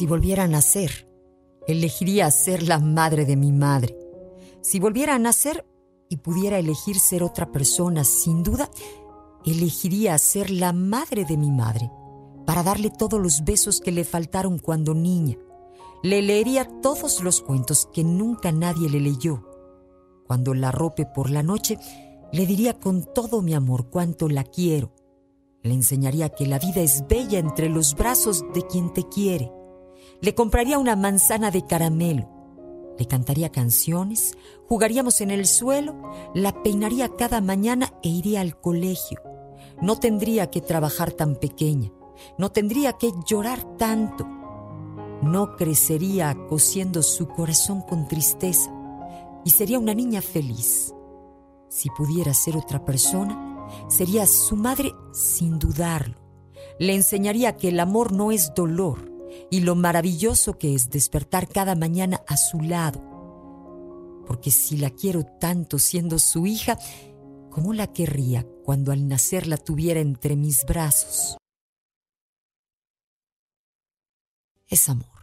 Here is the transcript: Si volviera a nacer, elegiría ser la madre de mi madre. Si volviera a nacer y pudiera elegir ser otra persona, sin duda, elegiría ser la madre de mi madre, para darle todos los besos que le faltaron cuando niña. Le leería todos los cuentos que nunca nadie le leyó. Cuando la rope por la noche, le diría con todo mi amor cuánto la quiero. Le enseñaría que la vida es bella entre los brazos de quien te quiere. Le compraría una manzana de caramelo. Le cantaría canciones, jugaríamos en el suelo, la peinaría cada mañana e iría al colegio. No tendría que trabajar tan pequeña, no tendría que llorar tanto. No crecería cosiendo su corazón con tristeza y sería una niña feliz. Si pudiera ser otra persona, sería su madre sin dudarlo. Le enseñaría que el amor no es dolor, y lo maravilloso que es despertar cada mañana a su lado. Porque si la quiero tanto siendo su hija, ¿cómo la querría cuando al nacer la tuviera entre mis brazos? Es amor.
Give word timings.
Si 0.00 0.06
volviera 0.06 0.44
a 0.44 0.48
nacer, 0.48 1.06
elegiría 1.66 2.30
ser 2.30 2.62
la 2.62 2.78
madre 2.78 3.26
de 3.26 3.36
mi 3.36 3.52
madre. 3.52 3.94
Si 4.62 4.80
volviera 4.80 5.14
a 5.14 5.18
nacer 5.18 5.66
y 6.08 6.16
pudiera 6.16 6.58
elegir 6.58 6.98
ser 6.98 7.22
otra 7.22 7.52
persona, 7.52 8.02
sin 8.04 8.42
duda, 8.42 8.70
elegiría 9.44 10.16
ser 10.16 10.48
la 10.48 10.72
madre 10.72 11.26
de 11.26 11.36
mi 11.36 11.50
madre, 11.50 11.90
para 12.46 12.62
darle 12.62 12.88
todos 12.88 13.20
los 13.20 13.44
besos 13.44 13.78
que 13.78 13.92
le 13.92 14.04
faltaron 14.04 14.58
cuando 14.58 14.94
niña. 14.94 15.36
Le 16.02 16.22
leería 16.22 16.66
todos 16.80 17.22
los 17.22 17.42
cuentos 17.42 17.86
que 17.92 18.02
nunca 18.02 18.52
nadie 18.52 18.88
le 18.88 19.00
leyó. 19.00 19.46
Cuando 20.26 20.54
la 20.54 20.72
rope 20.72 21.04
por 21.04 21.28
la 21.28 21.42
noche, 21.42 21.78
le 22.32 22.46
diría 22.46 22.80
con 22.80 23.04
todo 23.04 23.42
mi 23.42 23.52
amor 23.52 23.90
cuánto 23.90 24.30
la 24.30 24.44
quiero. 24.44 24.94
Le 25.62 25.74
enseñaría 25.74 26.30
que 26.30 26.46
la 26.46 26.58
vida 26.58 26.80
es 26.80 27.06
bella 27.06 27.38
entre 27.38 27.68
los 27.68 27.94
brazos 27.94 28.46
de 28.54 28.66
quien 28.66 28.94
te 28.94 29.06
quiere. 29.06 29.59
Le 30.22 30.34
compraría 30.34 30.78
una 30.78 30.96
manzana 30.96 31.50
de 31.50 31.64
caramelo. 31.64 32.28
Le 32.98 33.06
cantaría 33.06 33.50
canciones, 33.50 34.36
jugaríamos 34.68 35.22
en 35.22 35.30
el 35.30 35.46
suelo, 35.46 35.94
la 36.34 36.62
peinaría 36.62 37.08
cada 37.16 37.40
mañana 37.40 37.94
e 38.02 38.10
iría 38.10 38.42
al 38.42 38.60
colegio. 38.60 39.18
No 39.80 39.96
tendría 39.96 40.50
que 40.50 40.60
trabajar 40.60 41.12
tan 41.12 41.36
pequeña, 41.36 41.90
no 42.36 42.52
tendría 42.52 42.92
que 42.94 43.12
llorar 43.26 43.78
tanto. 43.78 44.26
No 45.22 45.56
crecería 45.56 46.36
cosiendo 46.48 47.02
su 47.02 47.28
corazón 47.28 47.80
con 47.80 48.06
tristeza 48.06 48.70
y 49.44 49.50
sería 49.50 49.78
una 49.78 49.94
niña 49.94 50.20
feliz. 50.20 50.94
Si 51.70 51.88
pudiera 51.90 52.34
ser 52.34 52.58
otra 52.58 52.84
persona, 52.84 53.68
sería 53.88 54.26
su 54.26 54.56
madre 54.56 54.92
sin 55.12 55.58
dudarlo. 55.58 56.16
Le 56.78 56.94
enseñaría 56.94 57.56
que 57.56 57.68
el 57.68 57.80
amor 57.80 58.12
no 58.12 58.32
es 58.32 58.52
dolor, 58.54 59.09
y 59.50 59.60
lo 59.60 59.74
maravilloso 59.74 60.58
que 60.58 60.74
es 60.74 60.90
despertar 60.90 61.48
cada 61.48 61.74
mañana 61.74 62.22
a 62.26 62.36
su 62.36 62.60
lado. 62.60 63.02
Porque 64.26 64.50
si 64.50 64.76
la 64.76 64.90
quiero 64.90 65.24
tanto 65.24 65.78
siendo 65.78 66.18
su 66.18 66.46
hija, 66.46 66.78
¿cómo 67.50 67.74
la 67.74 67.92
querría 67.92 68.46
cuando 68.64 68.92
al 68.92 69.08
nacer 69.08 69.48
la 69.48 69.56
tuviera 69.56 70.00
entre 70.00 70.36
mis 70.36 70.64
brazos? 70.64 71.36
Es 74.68 74.88
amor. 74.88 75.19